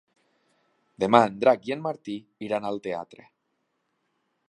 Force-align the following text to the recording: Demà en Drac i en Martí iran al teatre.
Demà 1.03 1.19
en 1.27 1.37
Drac 1.45 1.69
i 1.71 1.75
en 1.77 1.85
Martí 1.89 2.17
iran 2.49 2.69
al 2.71 2.83
teatre. 2.89 3.31